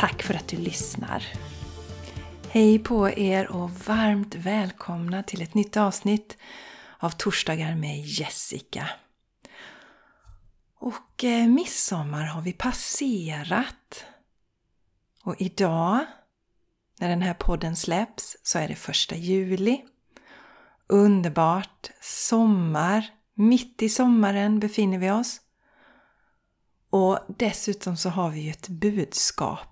Tack 0.00 0.22
för 0.22 0.34
att 0.34 0.48
du 0.48 0.56
lyssnar! 0.56 1.26
Hej 2.50 2.78
på 2.78 3.10
er 3.10 3.50
och 3.52 3.70
varmt 3.70 4.34
välkomna 4.34 5.22
till 5.22 5.42
ett 5.42 5.54
nytt 5.54 5.76
avsnitt 5.76 6.36
av 6.98 7.10
Torsdagar 7.10 7.74
med 7.74 8.00
Jessica. 8.00 8.90
Och 10.78 11.24
eh, 11.24 11.48
midsommar 11.48 12.24
har 12.24 12.42
vi 12.42 12.52
passerat. 12.52 14.04
Och 15.24 15.34
idag, 15.38 16.06
när 16.98 17.08
den 17.08 17.22
här 17.22 17.34
podden 17.34 17.76
släpps, 17.76 18.36
så 18.42 18.58
är 18.58 18.68
det 18.68 18.76
första 18.76 19.16
juli. 19.16 19.84
Underbart! 20.86 21.90
Sommar! 22.00 23.06
Mitt 23.34 23.82
i 23.82 23.88
sommaren 23.88 24.60
befinner 24.60 24.98
vi 24.98 25.10
oss. 25.10 25.40
Och 26.90 27.18
dessutom 27.38 27.96
så 27.96 28.08
har 28.08 28.30
vi 28.30 28.40
ju 28.40 28.50
ett 28.50 28.68
budskap 28.68 29.69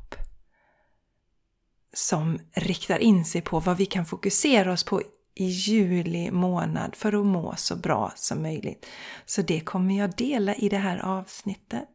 som 1.99 2.41
riktar 2.53 2.99
in 2.99 3.25
sig 3.25 3.41
på 3.41 3.61
vad 3.61 3.77
vi 3.77 3.87
kan 3.87 4.07
fokusera 4.07 4.73
oss 4.73 4.85
på 4.85 5.03
i 5.35 5.45
juli 5.45 6.31
månad 6.31 6.97
för 6.97 7.21
att 7.21 7.27
må 7.27 7.55
så 7.57 7.77
bra 7.77 8.13
som 8.17 8.43
möjligt. 8.43 8.87
Så 9.27 9.43
det 9.43 9.61
kommer 9.61 9.99
jag 9.99 10.17
dela 10.17 10.55
i 10.55 10.69
det 10.69 10.79
här 10.79 10.99
avsnittet. 10.99 11.89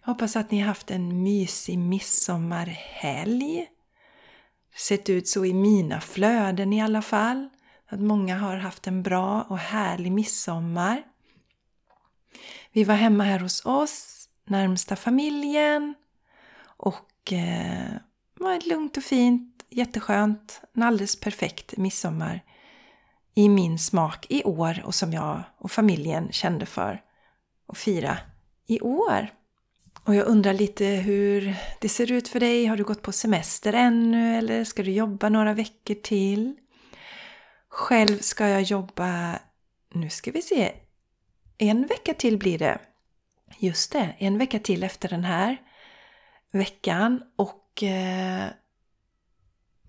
Jag 0.00 0.06
hoppas 0.12 0.36
att 0.36 0.50
ni 0.50 0.60
har 0.60 0.66
haft 0.66 0.90
en 0.90 1.22
mysig 1.22 1.78
midsommarhelg. 1.78 3.66
Sett 4.76 5.10
ut 5.10 5.28
så 5.28 5.44
i 5.44 5.54
mina 5.54 6.00
flöden 6.00 6.72
i 6.72 6.82
alla 6.82 7.02
fall. 7.02 7.48
Att 7.88 8.00
många 8.00 8.38
har 8.38 8.56
haft 8.56 8.86
en 8.86 9.02
bra 9.02 9.42
och 9.42 9.58
härlig 9.58 10.12
midsommar. 10.12 11.02
Vi 12.72 12.84
var 12.84 12.94
hemma 12.94 13.24
här 13.24 13.38
hos 13.38 13.66
oss, 13.66 14.28
närmsta 14.44 14.96
familjen 14.96 15.94
och 16.76 17.32
eh, 17.32 17.94
var 18.44 18.68
lugnt 18.68 18.96
och 18.96 19.02
fint, 19.02 19.64
jätteskönt, 19.70 20.60
en 20.74 20.82
alldeles 20.82 21.20
perfekt 21.20 21.76
midsommar 21.76 22.40
i 23.34 23.48
min 23.48 23.78
smak 23.78 24.26
i 24.28 24.44
år 24.44 24.82
och 24.84 24.94
som 24.94 25.12
jag 25.12 25.42
och 25.58 25.70
familjen 25.70 26.32
kände 26.32 26.66
för 26.66 27.02
att 27.66 27.78
fira 27.78 28.18
i 28.66 28.80
år. 28.80 29.28
Och 30.04 30.14
jag 30.14 30.26
undrar 30.26 30.52
lite 30.52 30.84
hur 30.84 31.56
det 31.80 31.88
ser 31.88 32.12
ut 32.12 32.28
för 32.28 32.40
dig. 32.40 32.66
Har 32.66 32.76
du 32.76 32.84
gått 32.84 33.02
på 33.02 33.12
semester 33.12 33.72
ännu 33.72 34.38
eller 34.38 34.64
ska 34.64 34.82
du 34.82 34.90
jobba 34.90 35.28
några 35.28 35.54
veckor 35.54 35.94
till? 35.94 36.56
Själv 37.68 38.18
ska 38.18 38.48
jag 38.48 38.62
jobba, 38.62 39.38
nu 39.94 40.10
ska 40.10 40.30
vi 40.30 40.42
se, 40.42 40.72
en 41.58 41.86
vecka 41.86 42.14
till 42.14 42.38
blir 42.38 42.58
det. 42.58 42.78
Just 43.58 43.92
det, 43.92 44.14
en 44.18 44.38
vecka 44.38 44.58
till 44.58 44.82
efter 44.82 45.08
den 45.08 45.24
här 45.24 45.56
veckan 46.52 47.22
och 47.36 47.63
och 47.74 47.82
eh, 47.82 48.50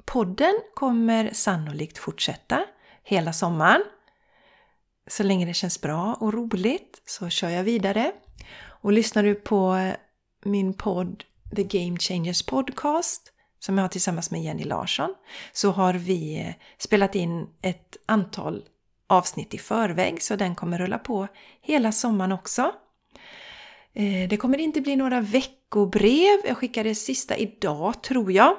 podden 0.06 0.54
kommer 0.74 1.30
sannolikt 1.34 1.98
fortsätta 1.98 2.64
hela 3.04 3.34
sommaren. 3.34 3.84
Så 5.08 5.24
länge 5.24 5.46
det 5.46 5.54
känns 5.54 5.82
bra 5.82 6.14
och 6.14 6.34
roligt 6.34 7.02
så 7.06 7.30
kör 7.30 7.50
jag 7.50 7.64
vidare. 7.64 8.12
Och 8.68 8.92
lyssnar 8.92 9.24
du 9.24 9.36
på 9.36 9.76
eh, 9.76 9.94
min 10.46 10.74
podd 10.74 11.24
The 11.56 11.64
Game 11.64 11.98
Changers 11.98 12.44
Podcast 12.44 13.32
som 13.60 13.78
jag 13.78 13.84
har 13.84 13.90
tillsammans 13.90 14.32
med 14.32 14.44
Jenny 14.44 14.64
Larsson 14.64 15.16
så 15.54 15.72
har 15.72 15.94
vi 15.94 16.40
eh, 16.40 16.54
spelat 16.78 17.16
in 17.16 17.48
ett 17.62 17.98
antal 18.06 18.64
avsnitt 19.08 19.54
i 19.54 19.58
förväg 19.58 20.22
så 20.22 20.36
den 20.36 20.56
kommer 20.56 20.78
rulla 20.78 20.98
på 20.98 21.28
hela 21.62 21.92
sommaren 21.92 22.32
också. 22.32 22.72
Det 24.30 24.38
kommer 24.38 24.58
inte 24.58 24.82
bli 24.82 24.96
några 24.96 25.22
veckor 25.22 25.65
veckobrev. 25.76 26.40
Jag 26.46 26.58
skickar 26.58 26.84
det 26.84 26.96
sista 26.96 27.38
idag 27.38 28.04
tror 28.04 28.32
jag. 28.32 28.58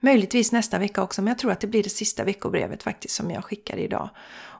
Möjligtvis 0.00 0.52
nästa 0.52 0.78
vecka 0.78 1.02
också, 1.02 1.22
men 1.22 1.28
jag 1.28 1.38
tror 1.38 1.52
att 1.52 1.60
det 1.60 1.66
blir 1.66 1.82
det 1.82 1.90
sista 1.90 2.24
veckobrevet 2.24 2.82
faktiskt 2.82 3.14
som 3.14 3.30
jag 3.30 3.44
skickar 3.44 3.76
idag. 3.76 4.10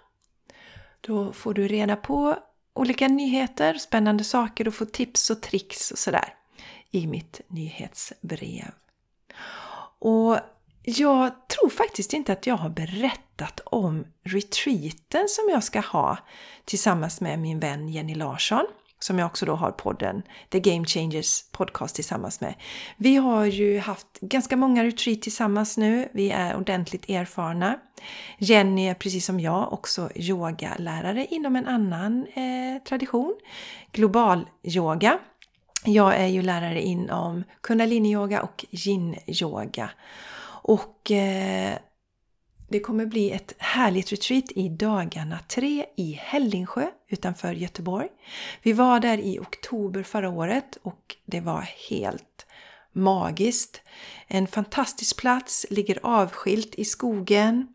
Då 1.02 1.34
får 1.34 1.54
du 1.54 1.68
reda 1.68 1.96
på 1.96 2.36
olika 2.74 3.08
nyheter, 3.08 3.74
spännande 3.74 4.24
saker 4.24 4.68
och 4.68 4.74
få 4.74 4.86
tips 4.86 5.30
och 5.30 5.42
tricks 5.42 5.92
och 5.92 5.98
sådär 5.98 6.34
i 6.92 7.08
mitt 7.08 7.42
nyhetsbrev. 7.48 8.72
Och 10.00 10.38
jag 10.98 11.48
tror 11.48 11.70
faktiskt 11.70 12.14
inte 12.14 12.34
att 12.34 12.48
jag 12.48 12.56
har 12.56 12.70
berättat 12.70 13.60
om 13.66 14.06
retreaten 14.24 15.28
som 15.30 15.50
jag 15.50 15.64
ska 15.64 15.80
ha 15.80 16.18
tillsammans 16.66 17.22
med 17.22 17.40
min 17.40 17.60
vän 17.60 17.90
Jenny 17.90 18.16
Larsson 18.16 18.66
som 19.00 19.20
jag 19.20 19.26
också 19.26 19.46
då 19.46 19.56
har 19.56 19.72
podden 19.72 20.22
The 20.50 20.60
Game 20.60 20.86
Changers 20.86 21.44
podcast 21.52 21.96
tillsammans 21.96 22.42
med. 22.42 22.54
Vi 22.98 23.16
har 23.16 23.46
ju 23.46 23.80
haft 23.80 24.20
ganska 24.22 24.58
många 24.58 24.84
retreat 24.84 25.22
tillsammans 25.22 25.78
nu. 25.78 26.10
Vi 26.14 26.32
är 26.32 26.56
ordentligt 26.56 27.10
erfarna. 27.10 27.80
Jenny 28.38 28.88
är 28.88 28.94
precis 28.94 29.26
som 29.26 29.40
jag 29.40 29.74
också 29.74 30.10
yogalärare 30.16 31.26
inom 31.26 31.56
en 31.56 31.68
annan 31.68 32.28
eh, 32.28 32.84
tradition, 32.84 33.36
global 33.92 34.48
yoga. 34.64 35.20
Jag 35.86 36.16
är 36.16 36.28
ju 36.28 36.42
lärare 36.42 36.82
inom 36.82 37.44
kundalini-yoga 37.62 38.42
och 38.42 38.66
yin-yoga. 38.72 39.90
Och 40.62 41.12
eh, 41.12 41.78
det 42.70 42.80
kommer 42.80 43.06
bli 43.06 43.32
ett 43.32 43.54
härligt 43.58 44.12
retreat 44.12 44.52
i 44.52 44.70
dagarna 44.70 45.40
tre 45.40 45.86
i 45.98 46.12
Hällingsjö 46.22 46.88
utanför 47.10 47.54
Göteborg. 47.54 48.08
Vi 48.64 48.74
var 48.74 49.00
där 49.00 49.18
i 49.18 49.40
oktober 49.40 50.04
förra 50.04 50.30
året 50.30 50.78
och 50.84 51.16
det 51.26 51.42
var 51.42 51.70
helt 51.90 52.46
magiskt. 52.94 53.82
En 54.28 54.48
fantastisk 54.48 55.18
plats, 55.18 55.66
ligger 55.70 56.00
avskilt 56.04 56.76
i 56.76 56.86
skogen. 56.86 57.68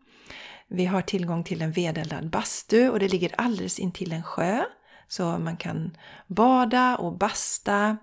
Vi 0.67 0.85
har 0.85 1.01
tillgång 1.01 1.43
till 1.43 1.61
en 1.61 1.71
vedeldad 1.71 2.29
bastu 2.29 2.89
och 2.89 2.99
det 2.99 3.07
ligger 3.07 3.35
alldeles 3.37 3.79
intill 3.79 4.11
en 4.11 4.23
sjö. 4.23 4.63
Så 5.07 5.23
man 5.23 5.57
kan 5.57 5.97
bada 6.27 6.95
och 6.95 7.17
basta 7.17 7.97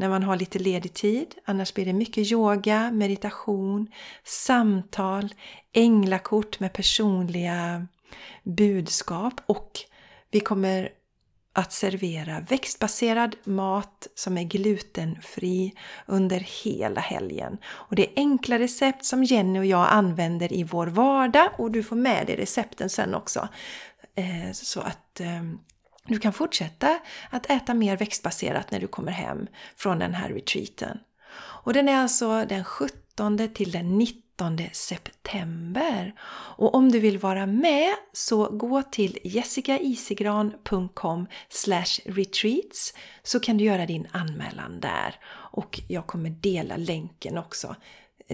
när 0.00 0.08
man 0.08 0.22
har 0.22 0.36
lite 0.36 0.58
ledig 0.58 0.94
tid. 0.94 1.34
Annars 1.44 1.74
blir 1.74 1.84
det 1.84 1.92
mycket 1.92 2.32
yoga, 2.32 2.90
meditation, 2.90 3.86
samtal, 4.24 5.34
änglakort 5.72 6.60
med 6.60 6.72
personliga 6.72 7.86
budskap 8.42 9.40
och 9.46 9.70
vi 10.30 10.40
kommer 10.40 10.88
att 11.52 11.72
servera 11.72 12.40
växtbaserad 12.40 13.36
mat 13.44 14.06
som 14.14 14.38
är 14.38 14.44
glutenfri 14.44 15.74
under 16.06 16.46
hela 16.64 17.00
helgen. 17.00 17.58
Och 17.64 17.96
det 17.96 18.06
är 18.06 18.12
enkla 18.16 18.58
recept 18.58 19.04
som 19.04 19.24
Jenny 19.24 19.58
och 19.58 19.66
jag 19.66 19.86
använder 19.90 20.52
i 20.52 20.64
vår 20.64 20.86
vardag 20.86 21.50
och 21.58 21.70
du 21.70 21.82
får 21.82 21.96
med 21.96 22.26
dig 22.26 22.36
recepten 22.36 22.90
sen 22.90 23.14
också. 23.14 23.48
Eh, 24.14 24.52
så 24.52 24.80
att 24.80 25.20
ehm, 25.20 25.58
du 26.14 26.18
kan 26.18 26.32
fortsätta 26.32 26.98
att 27.30 27.50
äta 27.50 27.74
mer 27.74 27.96
växtbaserat 27.96 28.70
när 28.70 28.80
du 28.80 28.86
kommer 28.86 29.12
hem 29.12 29.46
från 29.76 29.98
den 29.98 30.14
här 30.14 30.28
retreaten. 30.28 30.98
Och 31.62 31.72
den 31.72 31.88
är 31.88 31.96
alltså 31.96 32.44
den 32.44 32.64
17 32.64 33.48
till 33.54 33.70
den 33.70 33.98
19 33.98 34.58
september. 34.72 36.14
Och 36.56 36.74
om 36.74 36.92
du 36.92 36.98
vill 36.98 37.18
vara 37.18 37.46
med 37.46 37.94
så 38.12 38.48
gå 38.48 38.82
till 38.82 39.18
jessicaisigran.com 39.24 41.26
retreats 42.04 42.94
så 43.22 43.40
kan 43.40 43.56
du 43.56 43.64
göra 43.64 43.86
din 43.86 44.06
anmälan 44.10 44.80
där. 44.80 45.14
Och 45.52 45.80
jag 45.88 46.06
kommer 46.06 46.30
dela 46.30 46.76
länken 46.76 47.38
också 47.38 47.76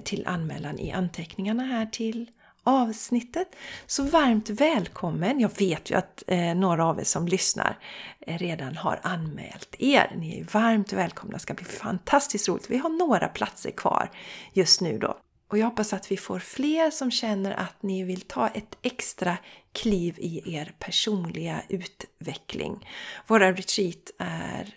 till 0.04 0.26
anmälan 0.26 0.78
i 0.78 0.92
anteckningarna 0.92 1.62
här 1.62 1.86
till 1.86 2.30
avsnittet. 2.66 3.56
Så 3.86 4.02
varmt 4.02 4.50
välkommen! 4.50 5.40
Jag 5.40 5.58
vet 5.58 5.90
ju 5.90 5.94
att 5.94 6.22
eh, 6.26 6.54
några 6.54 6.86
av 6.86 7.00
er 7.00 7.04
som 7.04 7.28
lyssnar 7.28 7.78
eh, 8.20 8.38
redan 8.38 8.76
har 8.76 9.00
anmält 9.02 9.76
er. 9.78 10.12
Ni 10.16 10.40
är 10.40 10.44
varmt 10.44 10.92
välkomna, 10.92 11.32
det 11.32 11.38
ska 11.38 11.54
bli 11.54 11.64
fantastiskt 11.64 12.48
roligt. 12.48 12.70
Vi 12.70 12.76
har 12.76 12.90
några 12.90 13.28
platser 13.28 13.70
kvar 13.70 14.10
just 14.52 14.80
nu 14.80 14.98
då. 14.98 15.16
Och 15.48 15.58
jag 15.58 15.66
hoppas 15.66 15.92
att 15.92 16.12
vi 16.12 16.16
får 16.16 16.38
fler 16.38 16.90
som 16.90 17.10
känner 17.10 17.52
att 17.52 17.82
ni 17.82 18.04
vill 18.04 18.20
ta 18.20 18.48
ett 18.48 18.78
extra 18.82 19.36
kliv 19.72 20.14
i 20.18 20.54
er 20.56 20.72
personliga 20.78 21.62
utveckling. 21.68 22.88
Våra 23.26 23.52
retreat 23.52 24.10
är 24.18 24.74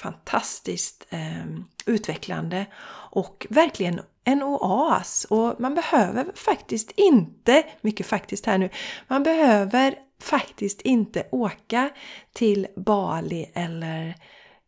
fantastiskt 0.00 1.06
eh, 1.10 1.46
utvecklande 1.86 2.66
och 3.10 3.46
verkligen 3.50 4.00
en 4.24 4.42
oas. 4.42 5.26
Och 5.30 5.60
man 5.60 5.74
behöver 5.74 6.26
faktiskt 6.34 6.90
inte, 6.90 7.64
mycket 7.80 8.06
faktiskt 8.06 8.46
här 8.46 8.58
nu, 8.58 8.70
man 9.08 9.22
behöver 9.22 9.94
faktiskt 10.22 10.80
inte 10.80 11.26
åka 11.30 11.90
till 12.32 12.66
Bali 12.76 13.50
eller 13.54 14.14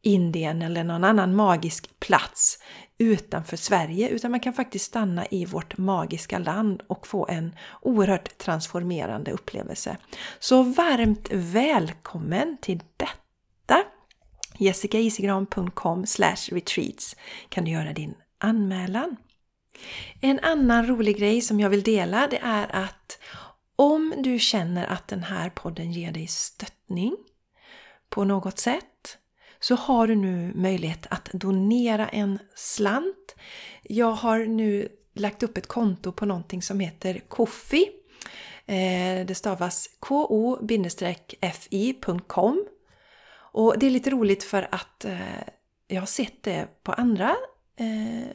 Indien 0.03 0.63
eller 0.63 0.85
någon 0.85 1.05
annan 1.05 1.35
magisk 1.35 2.01
plats 2.01 2.59
utanför 2.99 3.57
Sverige 3.57 4.09
utan 4.09 4.31
man 4.31 4.41
kan 4.41 4.53
faktiskt 4.53 4.85
stanna 4.85 5.27
i 5.31 5.45
vårt 5.45 5.79
magiska 5.79 6.39
land 6.39 6.83
och 6.87 7.07
få 7.07 7.27
en 7.29 7.57
oerhört 7.81 8.39
transformerande 8.39 9.31
upplevelse. 9.31 9.97
Så 10.39 10.63
varmt 10.63 11.29
välkommen 11.33 12.57
till 12.61 12.79
detta! 12.97 13.22
jessicaisigran.com 14.63 16.05
retreats 16.51 17.17
kan 17.49 17.65
du 17.65 17.71
göra 17.71 17.93
din 17.93 18.15
anmälan. 18.39 19.17
En 20.21 20.41
annan 20.43 20.87
rolig 20.87 21.19
grej 21.19 21.41
som 21.41 21.61
jag 21.61 21.71
vill 21.71 21.83
dela 21.83 22.29
det 22.31 22.39
är 22.43 22.77
att 22.77 23.19
om 23.77 24.15
du 24.19 24.39
känner 24.39 24.87
att 24.87 25.09
den 25.09 25.23
här 25.23 25.51
podden 25.51 25.93
ger 25.93 26.13
dig 26.13 26.27
stöttning 26.27 27.17
på 28.09 28.25
något 28.25 28.59
sätt 28.59 29.19
så 29.61 29.75
har 29.75 30.07
du 30.07 30.15
nu 30.15 30.53
möjlighet 30.55 31.07
att 31.11 31.31
donera 31.33 32.09
en 32.09 32.39
slant. 32.55 33.35
Jag 33.83 34.13
har 34.13 34.39
nu 34.39 34.89
lagt 35.15 35.43
upp 35.43 35.59
ett 35.59 35.67
konto 35.67 36.13
på 36.13 36.27
någonting 36.27 36.63
som 36.63 36.81
heter 36.81 37.21
Koffi. 37.29 37.89
Eh, 38.67 39.27
det 39.27 39.35
stavas 39.35 39.89
ko-fi.com 40.01 40.67
och 43.53 43.79
det 43.79 43.87
är 43.87 43.91
lite 43.91 44.11
roligt 44.11 44.45
för 44.45 44.69
att 44.71 45.05
eh, 45.05 45.19
jag 45.89 46.01
har 46.01 46.07
sett 46.07 46.43
det 46.43 46.69
på 46.83 46.93
andra 46.93 47.37
eh, 47.77 48.31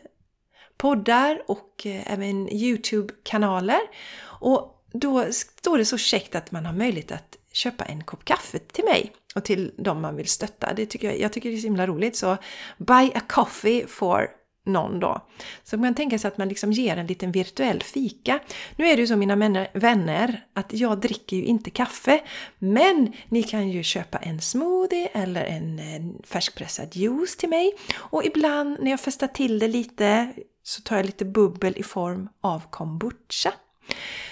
poddar 0.78 1.42
och 1.48 1.86
eh, 1.86 2.14
även 2.14 2.50
Youtube-kanaler. 2.54 3.82
Och 4.22 4.84
då 4.92 5.26
står 5.32 5.78
det 5.78 5.86
så 5.86 5.98
käckt 5.98 6.36
att 6.36 6.52
man 6.52 6.66
har 6.66 6.74
möjlighet 6.74 7.12
att 7.12 7.38
köpa 7.52 7.86
en 7.86 8.04
kopp 8.04 8.26
kaffe 8.26 8.60
till 8.60 8.84
mig 8.84 9.14
och 9.36 9.44
till 9.44 9.74
de 9.78 10.02
man 10.02 10.16
vill 10.16 10.28
stötta. 10.28 10.74
Det 10.74 10.86
tycker 10.86 11.08
jag, 11.08 11.20
jag 11.20 11.34
tycker 11.34 11.50
det 11.50 11.56
är 11.56 11.60
så 11.60 11.68
himla 11.68 11.88
roligt. 11.88 12.16
Så 12.16 12.38
buy 12.78 13.12
a 13.16 13.22
coffee 13.28 13.88
for 13.88 14.28
någon 14.68 15.00
då. 15.00 15.22
Så 15.64 15.78
man 15.78 15.88
kan 15.88 15.96
tänka 15.96 16.20
sig 16.20 16.28
att 16.28 16.38
man 16.38 16.50
liksom 16.50 16.72
ger 16.72 16.98
en 16.98 17.08
liten 17.08 17.32
virtuell 17.32 17.84
fika. 17.84 18.40
Nu 18.76 18.88
är 18.88 18.96
det 18.96 19.02
ju 19.02 19.08
så 19.08 19.16
mina 19.16 19.68
vänner 19.74 20.46
att 20.54 20.74
jag 20.74 21.00
dricker 21.00 21.38
ju 21.38 21.44
inte 21.44 21.70
kaffe. 21.70 22.22
Men 22.60 23.14
ni 23.30 23.44
kan 23.44 23.70
ju 23.70 23.84
köpa 23.84 24.18
en 24.18 24.42
smoothie 24.42 25.08
eller 25.14 25.46
en, 25.46 25.82
färskpressad 26.24 26.96
juice 26.96 27.38
till 27.38 27.50
mig. 27.50 27.74
Och 27.98 28.26
ibland 28.26 28.78
när 28.80 28.92
jag 28.92 29.00
festar 29.00 29.28
till 29.28 29.60
det 29.60 29.68
lite 29.68 30.34
så 30.64 30.82
tar 30.82 30.96
jag 30.96 31.06
lite 31.06 31.26
bubbel 31.26 31.74
i 31.78 31.84
form 31.84 32.30
av 32.42 32.62
kombucha. 32.70 33.54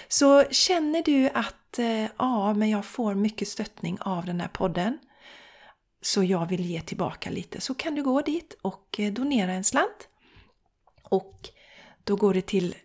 Så 0.08 0.44
känner 0.44 1.04
du 1.04 1.30
att 1.34 1.80
eh, 1.80 2.06
ja, 2.18 2.54
men 2.54 2.70
jag 2.70 2.86
får 2.86 3.16
mycket 3.16 3.48
stöttning 3.48 3.98
av 4.02 4.26
den 4.26 4.42
här 4.42 4.48
podden 4.48 4.98
så 6.02 6.24
jag 6.24 6.46
vill 6.46 6.66
ge 6.66 6.82
tillbaka 6.82 7.30
lite 7.30 7.62
så 7.62 7.74
kan 7.74 7.96
du 7.96 8.04
gå 8.04 8.22
dit 8.22 8.58
och 8.62 9.00
eh, 9.00 9.14
donera 9.14 9.52
en 9.52 9.64
slant. 9.64 10.10
Och 11.10 11.50
då 12.04 12.16
går 12.16 12.34
det 12.34 12.42
till 12.42 12.76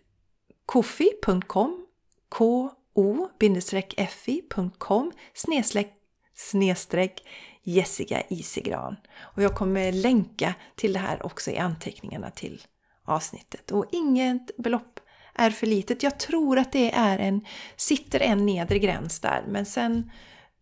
kofi.com 0.65 1.85
ko-fi.com 2.29 3.51
snedstreck 6.33 7.23
Jessica 7.63 8.21
Isigran. 8.29 8.95
Och 9.19 9.43
jag 9.43 9.55
kommer 9.55 9.91
länka 9.91 10.53
till 10.75 10.93
det 10.93 10.99
här 10.99 11.25
också 11.25 11.51
i 11.51 11.57
anteckningarna 11.57 12.29
till 12.29 12.61
avsnittet. 13.05 13.71
Och 13.71 13.85
inget 13.91 14.57
belopp 14.57 14.99
är 15.35 15.49
för 15.49 15.67
litet. 15.67 16.03
Jag 16.03 16.19
tror 16.19 16.59
att 16.59 16.71
det 16.71 16.91
är 16.91 17.19
en, 17.19 17.45
sitter 17.75 18.19
en 18.19 18.45
nedre 18.45 18.79
gräns 18.79 19.19
där 19.19 19.43
men 19.47 19.65
sen 19.65 20.11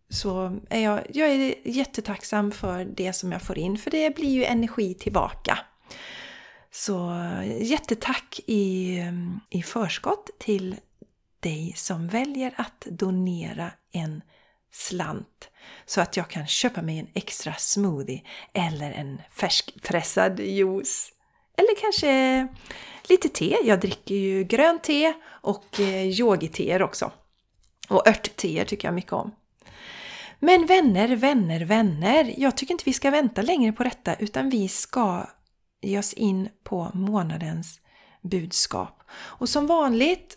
så 0.08 0.58
är 0.70 0.80
jag, 0.80 1.00
jag 1.12 1.28
är 1.28 1.68
jättetacksam 1.68 2.52
för 2.52 2.84
det 2.84 3.12
som 3.12 3.32
jag 3.32 3.42
får 3.42 3.58
in 3.58 3.78
för 3.78 3.90
det 3.90 4.14
blir 4.16 4.30
ju 4.30 4.44
energi 4.44 4.94
tillbaka. 4.94 5.58
Så 6.72 7.10
eh, 7.10 7.62
jättetack 7.62 8.40
i, 8.46 8.98
eh, 8.98 9.58
i 9.58 9.62
förskott 9.62 10.30
till 10.38 10.76
dig 11.40 11.72
som 11.76 12.08
väljer 12.08 12.54
att 12.56 12.86
donera 12.90 13.72
en 13.92 14.22
slant 14.72 15.48
så 15.86 16.00
att 16.00 16.16
jag 16.16 16.28
kan 16.30 16.46
köpa 16.46 16.82
mig 16.82 16.98
en 16.98 17.08
extra 17.14 17.54
smoothie 17.54 18.22
eller 18.52 18.92
en 18.92 19.22
färskpressad 19.30 20.40
juice. 20.40 21.12
Eller 21.56 21.80
kanske 21.80 22.10
eh, 22.10 22.46
lite 23.08 23.28
te. 23.28 23.56
Jag 23.64 23.80
dricker 23.80 24.14
ju 24.14 24.44
grönt 24.44 24.84
te 24.84 25.12
och 25.26 25.80
yogiteer 26.18 26.82
också. 26.82 27.12
Och 27.88 28.08
örtteer 28.08 28.64
tycker 28.64 28.88
jag 28.88 28.94
mycket 28.94 29.12
om. 29.12 29.34
Men 30.38 30.66
vänner, 30.66 31.16
vänner, 31.16 31.60
vänner. 31.60 32.34
Jag 32.36 32.56
tycker 32.56 32.74
inte 32.74 32.84
vi 32.86 32.92
ska 32.92 33.10
vänta 33.10 33.42
längre 33.42 33.72
på 33.72 33.84
detta 33.84 34.14
utan 34.14 34.50
vi 34.50 34.68
ska 34.68 35.26
ge 35.82 35.98
oss 35.98 36.12
in 36.12 36.48
på 36.62 36.90
månadens 36.94 37.80
budskap. 38.22 39.02
Och 39.12 39.48
som 39.48 39.66
vanligt 39.66 40.36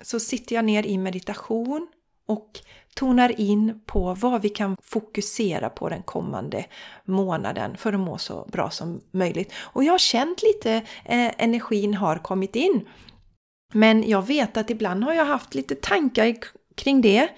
så 0.00 0.20
sitter 0.20 0.54
jag 0.54 0.64
ner 0.64 0.86
i 0.86 0.98
meditation 0.98 1.88
och 2.26 2.60
tonar 2.94 3.40
in 3.40 3.80
på 3.86 4.14
vad 4.14 4.42
vi 4.42 4.48
kan 4.48 4.76
fokusera 4.82 5.70
på 5.70 5.88
den 5.88 6.02
kommande 6.02 6.64
månaden 7.04 7.76
för 7.76 7.92
att 7.92 8.00
må 8.00 8.18
så 8.18 8.48
bra 8.52 8.70
som 8.70 9.00
möjligt. 9.10 9.52
Och 9.56 9.84
jag 9.84 9.92
har 9.92 9.98
känt 9.98 10.42
lite 10.42 10.72
eh, 11.04 11.32
energin 11.38 11.94
har 11.94 12.16
kommit 12.16 12.56
in. 12.56 12.88
Men 13.72 14.08
jag 14.08 14.26
vet 14.26 14.56
att 14.56 14.70
ibland 14.70 15.04
har 15.04 15.14
jag 15.14 15.24
haft 15.24 15.54
lite 15.54 15.74
tankar 15.74 16.36
kring 16.74 17.00
det. 17.00 17.28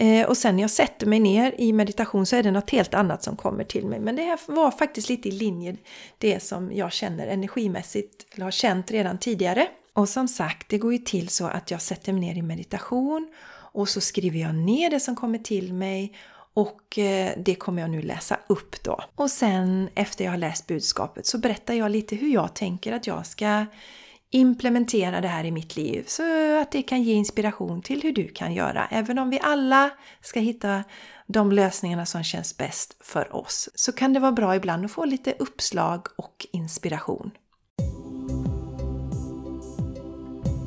Eh, 0.00 0.26
och 0.26 0.36
sen 0.36 0.56
när 0.56 0.62
jag 0.62 0.70
sätter 0.70 1.06
mig 1.06 1.20
ner 1.20 1.54
i 1.58 1.72
meditation 1.72 2.26
så 2.26 2.36
är 2.36 2.42
det 2.42 2.50
något 2.50 2.70
helt 2.70 2.94
annat 2.94 3.22
som 3.22 3.36
kommer 3.36 3.64
till 3.64 3.86
mig. 3.86 4.00
Men 4.00 4.16
det 4.16 4.22
här 4.22 4.38
var 4.46 4.70
faktiskt 4.70 5.08
lite 5.08 5.28
i 5.28 5.32
linje 5.32 5.76
det 6.18 6.42
som 6.42 6.72
jag 6.72 6.92
känner 6.92 7.26
energimässigt, 7.26 8.26
eller 8.34 8.44
har 8.44 8.50
känt 8.50 8.90
redan 8.90 9.18
tidigare. 9.18 9.68
Och 9.92 10.08
som 10.08 10.28
sagt, 10.28 10.68
det 10.68 10.78
går 10.78 10.92
ju 10.92 10.98
till 10.98 11.28
så 11.28 11.46
att 11.46 11.70
jag 11.70 11.82
sätter 11.82 12.12
mig 12.12 12.20
ner 12.20 12.34
i 12.34 12.42
meditation 12.42 13.32
och 13.72 13.88
så 13.88 14.00
skriver 14.00 14.38
jag 14.38 14.54
ner 14.54 14.90
det 14.90 15.00
som 15.00 15.16
kommer 15.16 15.38
till 15.38 15.74
mig 15.74 16.16
och 16.54 16.98
eh, 16.98 17.32
det 17.36 17.54
kommer 17.54 17.82
jag 17.82 17.90
nu 17.90 18.02
läsa 18.02 18.38
upp 18.46 18.82
då. 18.82 19.00
Och 19.14 19.30
sen 19.30 19.88
efter 19.94 20.24
jag 20.24 20.32
har 20.32 20.38
läst 20.38 20.66
budskapet 20.66 21.26
så 21.26 21.38
berättar 21.38 21.74
jag 21.74 21.90
lite 21.90 22.16
hur 22.16 22.34
jag 22.34 22.54
tänker 22.54 22.92
att 22.92 23.06
jag 23.06 23.26
ska 23.26 23.66
implementera 24.30 25.20
det 25.20 25.28
här 25.28 25.44
i 25.44 25.50
mitt 25.50 25.76
liv 25.76 26.04
så 26.06 26.22
att 26.62 26.72
det 26.72 26.82
kan 26.82 27.02
ge 27.02 27.12
inspiration 27.14 27.82
till 27.82 28.02
hur 28.02 28.12
du 28.12 28.28
kan 28.28 28.54
göra. 28.54 28.86
Även 28.90 29.18
om 29.18 29.30
vi 29.30 29.40
alla 29.42 29.90
ska 30.20 30.40
hitta 30.40 30.84
de 31.26 31.52
lösningarna 31.52 32.06
som 32.06 32.24
känns 32.24 32.56
bäst 32.56 32.96
för 33.00 33.36
oss 33.36 33.68
så 33.74 33.92
kan 33.92 34.12
det 34.12 34.20
vara 34.20 34.32
bra 34.32 34.56
ibland 34.56 34.84
att 34.84 34.90
få 34.90 35.04
lite 35.04 35.34
uppslag 35.38 36.06
och 36.16 36.46
inspiration. 36.52 37.30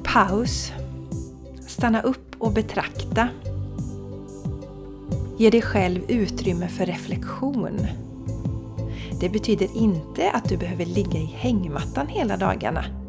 Paus. 0.03 0.71
Stanna 1.67 2.01
upp 2.01 2.35
och 2.37 2.53
betrakta. 2.53 3.29
Ge 5.37 5.49
dig 5.49 5.61
själv 5.61 6.01
utrymme 6.07 6.67
för 6.67 6.85
reflektion. 6.85 7.87
Det 9.19 9.29
betyder 9.29 9.77
inte 9.77 10.31
att 10.31 10.49
du 10.49 10.57
behöver 10.57 10.85
ligga 10.85 11.19
i 11.19 11.25
hängmattan 11.25 12.07
hela 12.07 12.37
dagarna. 12.37 13.02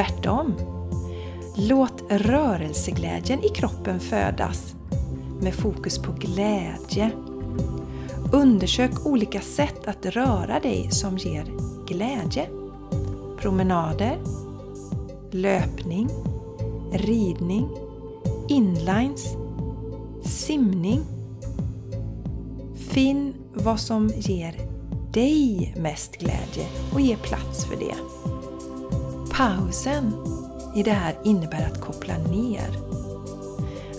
Tvärtom. 0.00 0.54
Låt 1.56 2.02
rörelseglädjen 2.08 3.44
i 3.44 3.48
kroppen 3.48 4.00
födas 4.00 4.74
med 5.40 5.54
fokus 5.54 5.98
på 5.98 6.12
glädje. 6.12 7.10
Undersök 8.32 9.06
olika 9.06 9.40
sätt 9.40 9.86
att 9.86 10.06
röra 10.06 10.60
dig 10.60 10.90
som 10.90 11.18
ger 11.18 11.44
glädje. 11.86 12.46
Promenader, 13.40 14.18
löpning, 15.30 16.08
ridning, 16.92 17.68
inlines, 18.48 19.36
simning. 20.22 21.00
Finn 22.76 23.34
vad 23.54 23.80
som 23.80 24.08
ger 24.16 24.54
dig 25.12 25.74
mest 25.76 26.16
glädje 26.16 26.66
och 26.92 27.00
ge 27.00 27.16
plats 27.16 27.64
för 27.64 27.76
det. 27.76 27.94
Pausen 29.40 30.12
i 30.74 30.82
det 30.82 30.90
här 30.90 31.18
innebär 31.24 31.66
att 31.66 31.80
koppla 31.80 32.18
ner. 32.18 32.68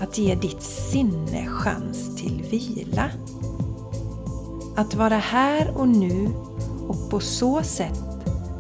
Att 0.02 0.18
ge 0.18 0.36
ditt 0.36 0.62
sinne 0.62 1.48
chans 1.48 2.16
till 2.16 2.44
vila. 2.44 3.12
Att 4.76 4.96
vara 4.96 5.18
här 5.18 5.78
och 5.78 5.88
nu 5.88 6.28
och 6.88 7.10
på 7.10 7.20
så 7.20 7.64
sätt 7.64 8.00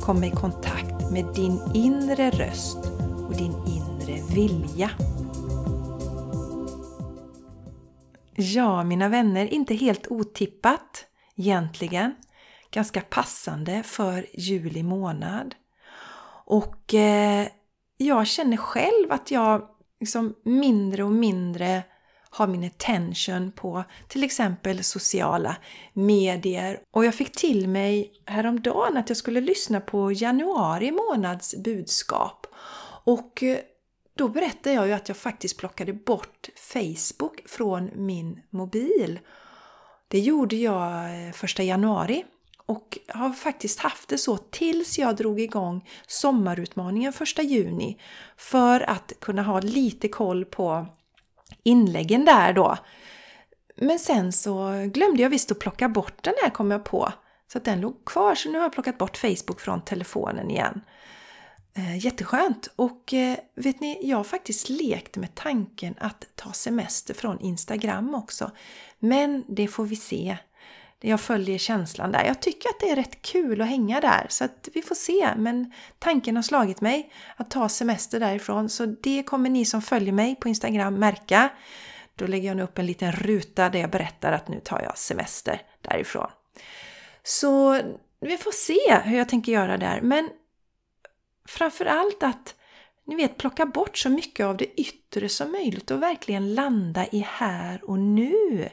komma 0.01 0.25
i 0.25 0.31
kontakt 0.31 1.11
med 1.11 1.25
din 1.35 1.59
inre 1.73 2.29
röst 2.29 2.77
och 3.27 3.35
din 3.35 3.53
inre 3.67 4.21
vilja. 4.35 4.89
Ja, 8.35 8.83
mina 8.83 9.09
vänner, 9.09 9.53
inte 9.53 9.75
helt 9.75 10.07
otippat 10.07 11.05
egentligen. 11.35 12.15
Ganska 12.71 13.01
passande 13.01 13.83
för 13.83 14.25
juli 14.33 14.83
månad. 14.83 15.55
Och 16.51 16.93
eh, 16.93 17.47
jag 17.97 18.27
känner 18.27 18.57
själv 18.57 19.11
att 19.11 19.31
jag 19.31 19.67
liksom 19.99 20.35
mindre 20.43 21.03
och 21.03 21.11
mindre 21.11 21.83
har 22.29 22.47
min 22.47 22.63
attention 22.63 23.51
på 23.51 23.83
till 24.07 24.23
exempel 24.23 24.83
sociala 24.83 25.57
medier. 25.93 26.79
Och 26.91 27.05
jag 27.05 27.15
fick 27.15 27.31
till 27.31 27.67
mig 27.67 28.11
häromdagen 28.25 28.97
att 28.97 29.09
jag 29.09 29.17
skulle 29.17 29.41
lyssna 29.41 29.81
på 29.81 30.11
januari 30.11 30.91
månads 30.91 31.55
budskap. 31.63 32.47
Och 33.03 33.43
eh, 33.43 33.57
då 34.15 34.27
berättade 34.27 34.75
jag 34.75 34.87
ju 34.87 34.93
att 34.93 35.07
jag 35.07 35.17
faktiskt 35.17 35.57
plockade 35.57 35.93
bort 35.93 36.49
Facebook 36.55 37.41
från 37.45 37.89
min 37.95 38.39
mobil. 38.49 39.19
Det 40.07 40.19
gjorde 40.19 40.55
jag 40.55 40.93
eh, 41.27 41.31
första 41.33 41.63
januari 41.63 42.25
och 42.71 42.97
har 43.07 43.29
faktiskt 43.29 43.79
haft 43.79 44.09
det 44.09 44.17
så 44.17 44.37
tills 44.37 44.99
jag 44.99 45.15
drog 45.15 45.39
igång 45.39 45.89
sommarutmaningen 46.07 47.13
1 47.37 47.43
juni 47.43 47.97
för 48.37 48.89
att 48.89 49.13
kunna 49.21 49.43
ha 49.43 49.59
lite 49.59 50.07
koll 50.07 50.45
på 50.45 50.85
inläggen 51.63 52.25
där 52.25 52.53
då. 52.53 52.77
Men 53.75 53.99
sen 53.99 54.33
så 54.33 54.71
glömde 54.93 55.21
jag 55.21 55.29
visst 55.29 55.51
att 55.51 55.59
plocka 55.59 55.89
bort 55.89 56.23
den 56.23 56.33
här 56.43 56.49
kom 56.49 56.71
jag 56.71 56.83
på. 56.83 57.13
Så 57.51 57.57
att 57.57 57.65
den 57.65 57.81
låg 57.81 58.05
kvar 58.05 58.35
så 58.35 58.49
nu 58.49 58.57
har 58.57 58.65
jag 58.65 58.73
plockat 58.73 58.97
bort 58.97 59.17
Facebook 59.17 59.59
från 59.59 59.81
telefonen 59.81 60.51
igen. 60.51 60.81
Eh, 61.73 62.05
jätteskönt! 62.05 62.67
Och 62.75 63.13
eh, 63.13 63.37
vet 63.55 63.79
ni, 63.79 64.09
jag 64.09 64.17
har 64.17 64.23
faktiskt 64.23 64.69
lekt 64.69 65.17
med 65.17 65.35
tanken 65.35 65.95
att 65.99 66.25
ta 66.35 66.51
semester 66.51 67.13
från 67.13 67.39
Instagram 67.39 68.15
också. 68.15 68.51
Men 68.99 69.43
det 69.47 69.67
får 69.67 69.85
vi 69.85 69.95
se. 69.95 70.37
Jag 71.03 71.21
följer 71.21 71.57
känslan 71.57 72.11
där. 72.11 72.25
Jag 72.25 72.41
tycker 72.41 72.69
att 72.69 72.79
det 72.79 72.89
är 72.89 72.95
rätt 72.95 73.21
kul 73.21 73.61
att 73.61 73.67
hänga 73.67 74.01
där 74.01 74.25
så 74.29 74.43
att 74.43 74.69
vi 74.73 74.81
får 74.81 74.95
se. 74.95 75.29
Men 75.37 75.73
tanken 75.99 76.35
har 76.35 76.43
slagit 76.43 76.81
mig 76.81 77.13
att 77.35 77.51
ta 77.51 77.69
semester 77.69 78.19
därifrån 78.19 78.69
så 78.69 78.85
det 78.85 79.23
kommer 79.23 79.49
ni 79.49 79.65
som 79.65 79.81
följer 79.81 80.13
mig 80.13 80.35
på 80.35 80.47
Instagram 80.47 80.95
märka. 80.95 81.49
Då 82.15 82.27
lägger 82.27 82.47
jag 82.47 82.57
nu 82.57 82.63
upp 82.63 82.79
en 82.79 82.85
liten 82.85 83.11
ruta 83.11 83.69
där 83.69 83.79
jag 83.79 83.89
berättar 83.89 84.31
att 84.31 84.47
nu 84.47 84.59
tar 84.59 84.81
jag 84.81 84.97
semester 84.97 85.61
därifrån. 85.81 86.29
Så 87.23 87.81
vi 88.19 88.37
får 88.37 88.51
se 88.51 89.09
hur 89.09 89.17
jag 89.17 89.29
tänker 89.29 89.51
göra 89.51 89.77
där. 89.77 90.01
Men 90.01 90.29
framförallt 91.47 92.23
att 92.23 92.55
ni 93.05 93.15
vet, 93.15 93.37
plocka 93.37 93.65
bort 93.65 93.97
så 93.97 94.09
mycket 94.09 94.45
av 94.45 94.57
det 94.57 94.81
yttre 94.81 95.29
som 95.29 95.51
möjligt 95.51 95.91
och 95.91 96.03
verkligen 96.03 96.55
landa 96.55 97.05
i 97.11 97.25
här 97.29 97.89
och 97.89 97.99
nu. 97.99 98.69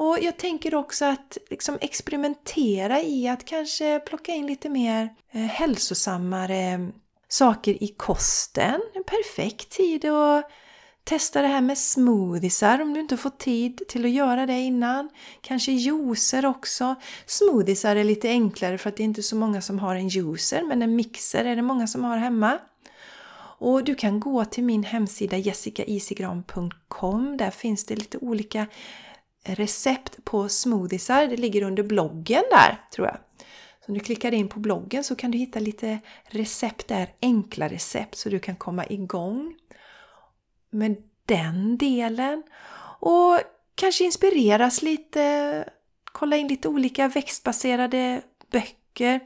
Och 0.00 0.18
jag 0.20 0.36
tänker 0.36 0.74
också 0.74 1.04
att 1.04 1.38
liksom 1.50 1.78
experimentera 1.80 3.02
i 3.02 3.28
att 3.28 3.44
kanske 3.44 4.00
plocka 4.00 4.32
in 4.32 4.46
lite 4.46 4.68
mer 4.68 5.14
eh, 5.30 5.40
hälsosammare 5.40 6.90
saker 7.28 7.82
i 7.82 7.88
kosten. 7.88 8.80
En 8.94 9.04
perfekt 9.04 9.70
tid 9.70 10.04
att 10.04 10.50
testa 11.04 11.42
det 11.42 11.48
här 11.48 11.60
med 11.60 11.78
smoothiesar 11.78 12.82
om 12.82 12.94
du 12.94 13.00
inte 13.00 13.16
får 13.16 13.30
tid 13.30 13.82
till 13.88 14.04
att 14.04 14.10
göra 14.10 14.46
det 14.46 14.60
innan. 14.60 15.10
Kanske 15.40 15.72
juicer 15.72 16.46
också. 16.46 16.94
Smoothiesar 17.26 17.96
är 17.96 18.04
lite 18.04 18.28
enklare 18.28 18.78
för 18.78 18.88
att 18.88 18.96
det 18.96 19.02
är 19.02 19.04
inte 19.04 19.22
så 19.22 19.36
många 19.36 19.62
som 19.62 19.78
har 19.78 19.94
en 19.94 20.08
juicer 20.08 20.62
men 20.62 20.82
en 20.82 20.96
mixer 20.96 21.44
är 21.44 21.56
det 21.56 21.62
många 21.62 21.86
som 21.86 22.04
har 22.04 22.16
hemma. 22.16 22.58
Och 23.58 23.84
du 23.84 23.94
kan 23.94 24.20
gå 24.20 24.44
till 24.44 24.64
min 24.64 24.84
hemsida 24.84 25.36
jessicaisigran.com. 25.36 27.36
Där 27.36 27.50
finns 27.50 27.84
det 27.84 27.96
lite 27.96 28.18
olika 28.18 28.66
recept 29.44 30.24
på 30.24 30.48
smoothiesar. 30.48 31.26
Det 31.26 31.36
ligger 31.36 31.62
under 31.62 31.82
bloggen 31.82 32.42
där, 32.50 32.84
tror 32.94 33.06
jag. 33.06 33.16
Så 33.80 33.92
om 33.92 33.94
du 33.94 34.00
klickar 34.00 34.34
in 34.34 34.48
på 34.48 34.60
bloggen 34.60 35.04
så 35.04 35.14
kan 35.14 35.30
du 35.30 35.38
hitta 35.38 35.60
lite 35.60 35.98
recept 36.24 36.88
där, 36.88 37.08
enkla 37.22 37.68
recept, 37.68 38.14
så 38.14 38.28
du 38.28 38.38
kan 38.38 38.56
komma 38.56 38.86
igång 38.86 39.54
med 40.70 40.96
den 41.26 41.76
delen. 41.76 42.42
Och 43.00 43.40
kanske 43.74 44.04
inspireras 44.04 44.82
lite, 44.82 45.64
kolla 46.04 46.36
in 46.36 46.48
lite 46.48 46.68
olika 46.68 47.08
växtbaserade 47.08 48.22
böcker. 48.50 49.20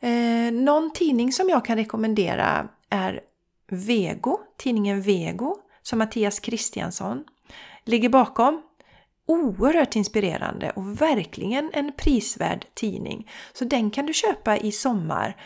Eh, 0.00 0.52
någon 0.52 0.92
tidning 0.92 1.32
som 1.32 1.48
jag 1.48 1.64
kan 1.64 1.76
rekommendera 1.76 2.68
är 2.90 3.20
Vego, 3.68 4.40
tidningen 4.56 5.02
Vego, 5.02 5.56
som 5.82 5.98
Mattias 5.98 6.40
Kristiansson 6.40 7.24
ligger 7.84 8.08
bakom 8.08 8.62
oerhört 9.26 9.96
inspirerande 9.96 10.70
och 10.70 11.00
verkligen 11.00 11.70
en 11.72 11.92
prisvärd 11.96 12.66
tidning. 12.74 13.30
Så 13.52 13.64
den 13.64 13.90
kan 13.90 14.06
du 14.06 14.12
köpa 14.12 14.56
i 14.56 14.72
sommar 14.72 15.36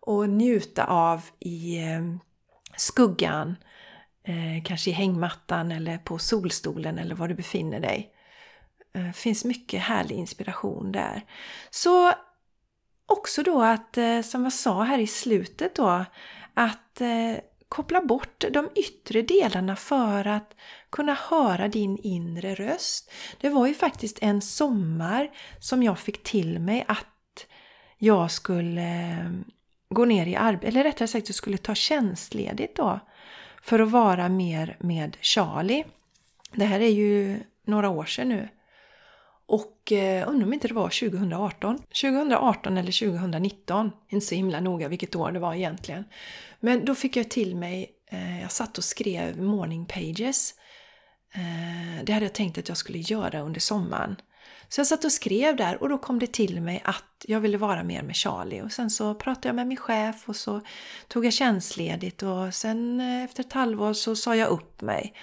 och 0.00 0.28
njuta 0.28 0.84
av 0.84 1.22
i 1.40 1.76
eh, 1.76 2.02
skuggan, 2.76 3.56
eh, 4.24 4.64
kanske 4.64 4.90
i 4.90 4.92
hängmattan 4.92 5.72
eller 5.72 5.98
på 5.98 6.18
solstolen 6.18 6.98
eller 6.98 7.14
var 7.14 7.28
du 7.28 7.34
befinner 7.34 7.80
dig. 7.80 8.10
Det 8.92 9.12
finns 9.16 9.44
mycket 9.44 9.80
härlig 9.80 10.16
inspiration 10.16 10.92
där. 10.92 11.22
Så 11.70 12.12
också 13.06 13.42
då 13.42 13.62
att, 13.62 13.98
som 14.24 14.44
jag 14.44 14.52
sa 14.52 14.82
här 14.82 14.98
i 14.98 15.06
slutet 15.06 15.74
då, 15.74 16.04
att 16.54 17.00
koppla 17.74 18.00
bort 18.00 18.44
de 18.50 18.68
yttre 18.74 19.22
delarna 19.22 19.76
för 19.76 20.26
att 20.26 20.54
kunna 20.90 21.14
höra 21.14 21.68
din 21.68 21.98
inre 22.02 22.54
röst. 22.54 23.12
Det 23.40 23.50
var 23.50 23.66
ju 23.66 23.74
faktiskt 23.74 24.18
en 24.22 24.40
sommar 24.40 25.30
som 25.58 25.82
jag 25.82 25.98
fick 25.98 26.22
till 26.22 26.58
mig 26.58 26.84
att 26.88 27.46
jag 27.98 28.30
skulle 28.30 28.80
ehm, 28.80 29.44
gå 29.88 30.04
ner 30.04 30.26
i 30.26 30.36
arbete, 30.36 30.66
eller 30.66 30.84
rättare 30.84 31.08
sagt 31.08 31.28
jag 31.28 31.34
skulle 31.34 31.58
ta 31.58 31.74
tjänstledigt 31.74 32.76
då 32.76 33.00
för 33.62 33.78
att 33.78 33.90
vara 33.90 34.28
mer 34.28 34.76
med 34.80 35.16
Charlie. 35.20 35.84
Det 36.52 36.64
här 36.64 36.80
är 36.80 36.90
ju 36.90 37.40
några 37.66 37.88
år 37.88 38.04
sedan 38.04 38.28
nu. 38.28 38.48
Och 39.46 39.92
eh, 39.92 40.28
undrar 40.28 40.46
om 40.46 40.52
inte 40.52 40.68
det 40.68 40.74
var 40.74 41.10
2018. 41.10 41.78
2018 41.78 42.76
eller 42.76 43.14
2019. 43.16 43.90
Inte 44.08 44.26
så 44.26 44.34
himla 44.34 44.60
noga 44.60 44.88
vilket 44.88 45.16
år 45.16 45.32
det 45.32 45.38
var 45.38 45.54
egentligen. 45.54 46.04
Men 46.60 46.84
då 46.84 46.94
fick 46.94 47.16
jag 47.16 47.30
till 47.30 47.56
mig, 47.56 47.90
eh, 48.10 48.40
jag 48.40 48.52
satt 48.52 48.78
och 48.78 48.84
skrev 48.84 49.42
morning 49.42 49.86
pages. 49.86 50.54
Eh, 51.34 52.04
det 52.04 52.12
hade 52.12 52.24
jag 52.24 52.32
tänkt 52.32 52.58
att 52.58 52.68
jag 52.68 52.76
skulle 52.76 52.98
göra 52.98 53.40
under 53.40 53.60
sommaren. 53.60 54.16
Så 54.68 54.80
jag 54.80 54.86
satt 54.86 55.04
och 55.04 55.12
skrev 55.12 55.56
där 55.56 55.82
och 55.82 55.88
då 55.88 55.98
kom 55.98 56.18
det 56.18 56.32
till 56.32 56.60
mig 56.60 56.82
att 56.84 57.24
jag 57.26 57.40
ville 57.40 57.58
vara 57.58 57.82
mer 57.82 58.02
med 58.02 58.16
Charlie. 58.16 58.62
Och 58.62 58.72
sen 58.72 58.90
så 58.90 59.14
pratade 59.14 59.48
jag 59.48 59.54
med 59.54 59.66
min 59.66 59.76
chef 59.76 60.28
och 60.28 60.36
så 60.36 60.60
tog 61.08 61.26
jag 61.26 61.32
tjänstledigt 61.32 62.22
och 62.22 62.54
sen 62.54 63.00
eh, 63.00 63.24
efter 63.24 63.44
ett 63.44 63.52
halvår 63.52 63.92
så 63.92 64.16
sa 64.16 64.36
jag 64.36 64.48
upp 64.48 64.80
mig. 64.80 65.14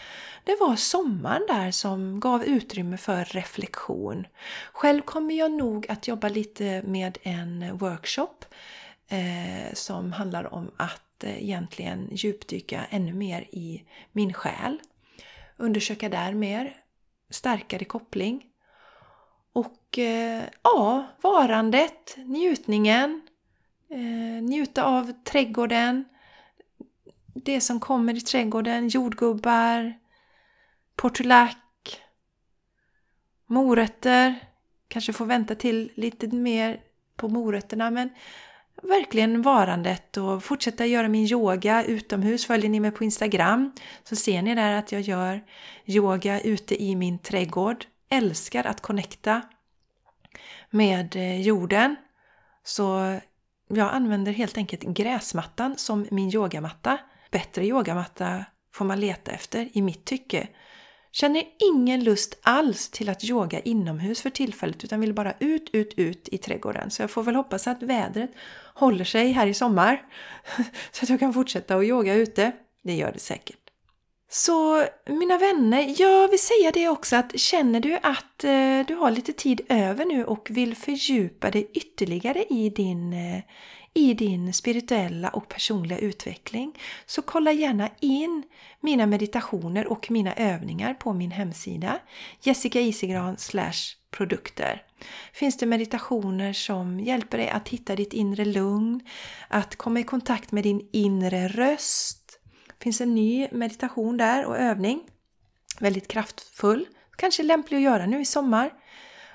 Det 0.44 0.58
var 0.60 0.76
sommaren 0.76 1.46
där 1.48 1.72
som 1.72 2.20
gav 2.20 2.44
utrymme 2.44 2.98
för 2.98 3.26
reflektion. 3.26 4.28
Själv 4.74 5.02
kommer 5.02 5.36
jag 5.36 5.52
nog 5.52 5.92
att 5.92 6.08
jobba 6.08 6.30
lite 6.30 6.82
med 6.86 7.18
en 7.22 7.78
workshop 7.78 8.46
eh, 9.08 9.74
som 9.74 10.12
handlar 10.12 10.54
om 10.54 10.72
att 10.78 11.24
eh, 11.24 11.44
egentligen 11.44 12.10
djupdyka 12.12 12.86
ännu 12.90 13.14
mer 13.14 13.42
i 13.42 13.84
min 14.12 14.34
själ. 14.34 14.80
Undersöka 15.58 16.10
där 16.10 16.34
mer, 16.34 16.76
starkare 17.30 17.86
koppling 17.86 18.51
och 19.54 19.98
eh, 19.98 20.44
ja, 20.64 21.08
varandet, 21.22 22.18
njutningen, 22.18 23.22
eh, 23.90 24.44
njuta 24.44 24.84
av 24.84 25.14
trädgården, 25.24 26.06
det 27.34 27.62
som 27.62 27.80
kommer 27.80 28.18
i 28.18 28.22
trädgården, 28.22 28.88
jordgubbar, 28.88 29.94
portulack, 30.96 32.02
morötter, 33.46 34.36
kanske 34.88 35.14
få 35.14 35.26
vänta 35.26 35.56
till 35.56 35.92
lite 35.96 36.28
mer 36.28 36.80
på 37.16 37.30
morötterna 37.30 37.92
men 37.92 38.10
verkligen 38.82 39.42
varandet 39.42 40.18
och 40.18 40.44
fortsätta 40.44 40.86
göra 40.86 41.08
min 41.08 41.26
yoga 41.26 41.84
utomhus. 41.84 42.46
Följer 42.46 42.70
ni 42.70 42.80
mig 42.80 42.92
på 42.92 43.04
Instagram 43.04 43.72
så 44.04 44.16
ser 44.16 44.42
ni 44.42 44.56
där 44.56 44.74
att 44.74 44.92
jag 44.92 45.02
gör 45.02 45.44
yoga 45.86 46.42
ute 46.42 46.84
i 46.84 46.96
min 46.96 47.20
trädgård 47.20 47.86
älskar 48.12 48.64
att 48.68 48.82
connecta 48.82 49.42
med 50.70 51.16
eh, 51.16 51.42
jorden. 51.42 51.96
Så 52.64 53.18
jag 53.68 53.94
använder 53.94 54.32
helt 54.32 54.58
enkelt 54.58 54.82
gräsmattan 54.82 55.78
som 55.78 56.08
min 56.12 56.34
yogamatta. 56.36 56.98
Bättre 57.32 57.66
yogamatta 57.66 58.46
får 58.74 58.86
man 58.86 59.00
leta 59.00 59.32
efter 59.32 59.70
i 59.74 59.82
mitt 59.82 60.06
tycke. 60.06 60.48
Känner 61.12 61.44
ingen 61.60 62.04
lust 62.04 62.40
alls 62.44 62.90
till 62.90 63.10
att 63.10 63.24
yoga 63.24 63.60
inomhus 63.60 64.22
för 64.22 64.30
tillfället 64.30 64.84
utan 64.84 65.00
vill 65.00 65.14
bara 65.14 65.34
ut, 65.40 65.70
ut, 65.74 65.94
ut 65.98 66.30
i 66.32 66.38
trädgården. 66.38 66.92
Så 66.92 67.04
jag 67.04 67.12
får 67.12 67.24
väl 67.24 67.36
hoppas 67.36 67.68
att 67.68 67.84
vädret 67.84 68.32
håller 68.74 69.06
sig 69.06 69.32
här 69.32 69.48
i 69.48 69.54
sommar 69.54 70.06
så 70.92 71.06
att 71.06 71.10
jag 71.10 71.20
kan 71.20 71.34
fortsätta 71.34 71.76
att 71.76 71.84
yoga 71.84 72.14
ute. 72.14 72.52
Det 72.84 72.96
gör 72.96 73.12
det 73.12 73.20
säkert. 73.20 73.61
Så 74.34 74.86
mina 75.06 75.38
vänner, 75.38 76.02
jag 76.02 76.28
vill 76.28 76.40
säga 76.40 76.72
det 76.74 76.88
också 76.88 77.16
att 77.16 77.40
känner 77.40 77.80
du 77.80 77.96
att 77.96 78.44
eh, 78.44 78.86
du 78.88 78.96
har 78.96 79.12
lite 79.12 79.34
tid 79.34 79.62
över 79.70 80.06
nu 80.06 80.26
och 80.26 80.48
vill 80.52 80.76
fördjupa 80.76 81.52
dig 81.52 81.72
ytterligare 81.74 82.46
i 82.50 82.70
din, 82.70 83.14
eh, 83.14 83.44
i 83.94 84.14
din 84.14 84.54
spirituella 84.54 85.30
och 85.30 85.48
personliga 85.48 86.00
utveckling 86.00 86.80
så 87.06 87.22
kolla 87.22 87.52
gärna 87.52 87.90
in 88.00 88.44
mina 88.80 89.06
meditationer 89.06 89.88
och 89.88 90.12
mina 90.12 90.34
övningar 90.34 90.94
på 90.94 91.14
min 91.14 91.32
hemsida 91.32 92.00
jessicaisigran 92.42 93.38
produkter. 94.12 94.84
Finns 95.34 95.58
det 95.58 95.66
meditationer 95.66 96.54
som 96.54 97.00
hjälper 97.00 97.38
dig 97.38 97.50
att 97.50 97.70
hitta 97.70 97.96
ditt 97.96 98.14
inre 98.14 98.46
lugn, 98.46 99.02
att 99.48 99.76
komma 99.76 100.00
i 100.00 100.04
kontakt 100.04 100.52
med 100.52 100.64
din 100.64 100.90
inre 100.92 101.48
röst 101.48 102.21
finns 102.82 103.02
en 103.02 103.16
ny 103.16 103.48
meditation 103.52 104.18
där 104.18 104.46
och 104.46 104.58
övning. 104.58 105.02
Väldigt 105.80 106.08
kraftfull. 106.08 106.88
Kanske 107.16 107.44
lämplig 107.44 107.78
att 107.78 107.84
göra 107.84 108.06
nu 108.06 108.22
i 108.22 108.26
sommar. 108.26 108.74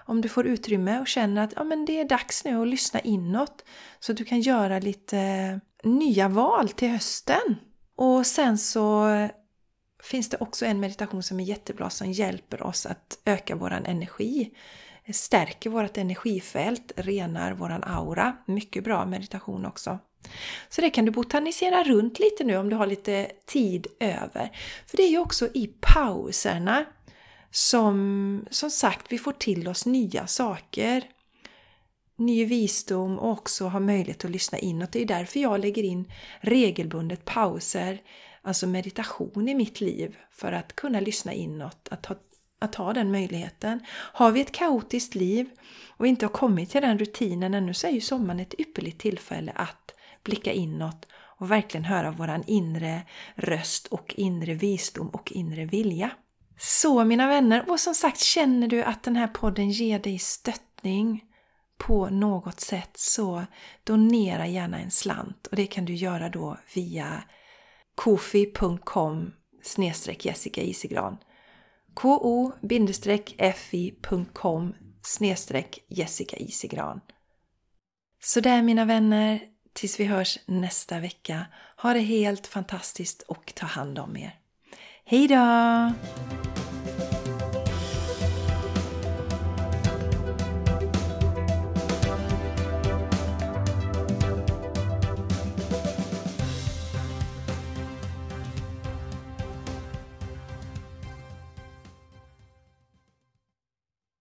Om 0.06 0.20
du 0.20 0.28
får 0.28 0.46
utrymme 0.46 1.00
och 1.00 1.06
känner 1.06 1.44
att 1.44 1.52
ja, 1.56 1.64
men 1.64 1.84
det 1.84 2.00
är 2.00 2.04
dags 2.04 2.44
nu 2.44 2.62
att 2.62 2.68
lyssna 2.68 3.00
inåt. 3.00 3.64
Så 4.00 4.12
att 4.12 4.18
du 4.18 4.24
kan 4.24 4.40
göra 4.40 4.78
lite 4.78 5.18
eh, 5.18 5.90
nya 5.90 6.28
val 6.28 6.68
till 6.68 6.88
hösten. 6.88 7.56
Och 7.96 8.26
sen 8.26 8.58
så 8.58 9.08
finns 10.02 10.28
det 10.28 10.36
också 10.40 10.66
en 10.66 10.80
meditation 10.80 11.22
som 11.22 11.40
är 11.40 11.44
jättebra 11.44 11.90
som 11.90 12.12
hjälper 12.12 12.62
oss 12.62 12.86
att 12.86 13.18
öka 13.24 13.56
våran 13.56 13.86
energi. 13.86 14.50
Stärker 15.12 15.70
vårt 15.70 15.96
energifält, 15.96 16.92
renar 16.96 17.52
våran 17.52 17.84
aura. 17.84 18.36
Mycket 18.46 18.84
bra 18.84 19.06
meditation 19.06 19.66
också. 19.66 19.98
Så 20.68 20.80
det 20.80 20.90
kan 20.90 21.04
du 21.04 21.10
botanisera 21.10 21.84
runt 21.84 22.18
lite 22.18 22.44
nu 22.44 22.56
om 22.56 22.68
du 22.70 22.76
har 22.76 22.86
lite 22.86 23.30
tid 23.46 23.86
över. 24.00 24.56
För 24.86 24.96
det 24.96 25.02
är 25.02 25.10
ju 25.10 25.18
också 25.18 25.48
i 25.54 25.66
pauserna 25.80 26.84
som, 27.50 28.46
som 28.50 28.70
sagt, 28.70 29.12
vi 29.12 29.18
får 29.18 29.32
till 29.32 29.68
oss 29.68 29.86
nya 29.86 30.26
saker. 30.26 31.04
Ny 32.18 32.44
visdom 32.44 33.18
och 33.18 33.30
också 33.30 33.66
har 33.66 33.80
möjlighet 33.80 34.24
att 34.24 34.30
lyssna 34.30 34.58
inåt. 34.58 34.92
Det 34.92 35.02
är 35.02 35.06
därför 35.06 35.40
jag 35.40 35.60
lägger 35.60 35.82
in 35.82 36.12
regelbundet 36.40 37.24
pauser, 37.24 38.02
alltså 38.42 38.66
meditation 38.66 39.48
i 39.48 39.54
mitt 39.54 39.80
liv. 39.80 40.16
För 40.32 40.52
att 40.52 40.76
kunna 40.76 41.00
lyssna 41.00 41.32
inåt, 41.32 41.88
att 41.90 42.06
ha, 42.06 42.16
att 42.58 42.74
ha 42.74 42.92
den 42.92 43.10
möjligheten. 43.10 43.80
Har 43.90 44.30
vi 44.30 44.40
ett 44.40 44.52
kaotiskt 44.52 45.14
liv 45.14 45.50
och 45.88 46.06
inte 46.06 46.26
har 46.26 46.32
kommit 46.32 46.70
till 46.70 46.82
den 46.82 46.98
rutinen 46.98 47.54
ännu 47.54 47.74
så 47.74 47.86
är 47.86 47.90
ju 47.90 48.00
sommaren 48.00 48.40
ett 48.40 48.54
ypperligt 48.60 49.00
tillfälle 49.00 49.52
att 49.54 49.95
blicka 50.26 50.52
inåt 50.52 51.06
och 51.14 51.50
verkligen 51.50 51.84
höra 51.84 52.10
våran 52.10 52.44
inre 52.46 53.02
röst 53.34 53.86
och 53.86 54.14
inre 54.16 54.54
visdom 54.54 55.08
och 55.08 55.32
inre 55.32 55.64
vilja. 55.64 56.10
Så 56.58 57.04
mina 57.04 57.26
vänner, 57.26 57.70
och 57.70 57.80
som 57.80 57.94
sagt 57.94 58.20
känner 58.20 58.68
du 58.68 58.82
att 58.82 59.02
den 59.02 59.16
här 59.16 59.28
podden 59.28 59.70
ger 59.70 59.98
dig 59.98 60.18
stöttning 60.18 61.24
på 61.78 62.08
något 62.08 62.60
sätt 62.60 62.90
så 62.94 63.44
donera 63.84 64.46
gärna 64.46 64.78
en 64.78 64.90
slant. 64.90 65.46
Och 65.46 65.56
det 65.56 65.66
kan 65.66 65.84
du 65.84 65.94
göra 65.94 66.28
då 66.28 66.58
via 66.74 67.22
kofi.com 67.94 69.32
Jessica 70.18 70.60
Isigran. 70.60 71.16
ko-fi.com 71.94 73.14
Jessica 75.88 76.36
Isigran. 76.36 77.00
Så 78.22 78.40
där 78.40 78.62
mina 78.62 78.84
vänner, 78.84 79.40
Tills 79.76 80.00
vi 80.00 80.04
hörs 80.04 80.38
nästa 80.46 81.00
vecka. 81.00 81.46
Ha 81.76 81.92
det 81.92 82.00
helt 82.00 82.46
fantastiskt 82.46 83.22
och 83.22 83.52
ta 83.56 83.66
hand 83.66 83.98
om 83.98 84.16
er. 84.16 84.34
Hejdå! 85.04 85.92